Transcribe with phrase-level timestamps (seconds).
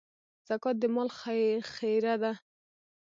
[0.47, 1.09] زکات د مال
[1.73, 2.31] خيره ده.